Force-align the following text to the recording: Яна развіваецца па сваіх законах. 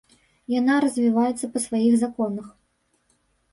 Яна 0.59 0.77
развіваецца 0.85 1.51
па 1.53 1.63
сваіх 1.67 1.93
законах. 2.07 2.51